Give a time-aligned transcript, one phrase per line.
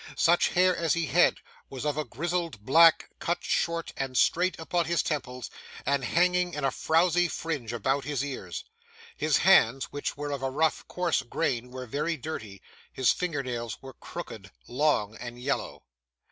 [0.17, 4.85] Such hair as he had was of a grizzled black, cut short and straight upon
[4.85, 5.51] his temples,
[5.85, 8.63] and hanging in a frowzy fringe about his ears.
[9.15, 13.93] His hands, which were of a rough, coarse grain, were very dirty; his fingernails were
[13.93, 15.83] crooked, long, and yellow.